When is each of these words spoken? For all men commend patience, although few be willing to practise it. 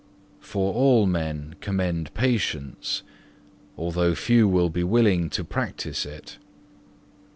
For 0.39 0.73
all 0.73 1.05
men 1.05 1.57
commend 1.61 2.11
patience, 2.15 3.03
although 3.77 4.15
few 4.15 4.67
be 4.67 4.83
willing 4.83 5.29
to 5.29 5.43
practise 5.43 6.07
it. 6.07 6.39